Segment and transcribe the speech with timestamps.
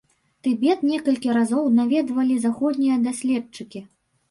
[0.45, 3.87] Тыбет некалькі разоў наведвалі заходнія даследчыкі.